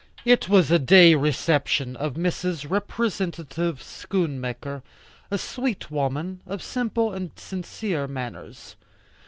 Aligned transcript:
It 0.25 0.49
was 0.49 0.71
a 0.71 0.79
day 0.79 1.13
reception 1.13 1.95
of 1.95 2.15
Mrs. 2.15 2.67
Representative 2.67 3.83
Schoonmaker, 3.83 4.81
a 5.29 5.37
sweet 5.37 5.91
woman, 5.91 6.41
of 6.47 6.63
simple 6.63 7.13
and 7.13 7.29
sincere 7.35 8.07
manners. 8.07 8.77